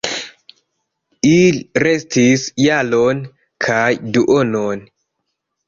[1.31, 3.23] Ili restis jaron
[3.69, 3.85] kaj
[4.17, 4.85] duonon.